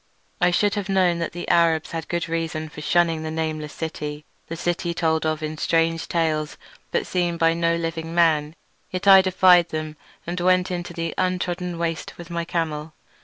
[0.41, 4.25] I should have known that the Arabs had good reason for shunning the nameless city,
[4.47, 6.57] the city told of in strange tales
[6.91, 8.55] but seen by no living man,
[8.89, 12.93] yet I defied them and went into the untrodden waste with my camel.